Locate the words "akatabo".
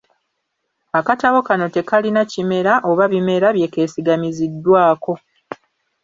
0.99-1.39